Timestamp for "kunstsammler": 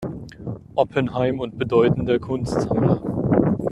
2.17-3.03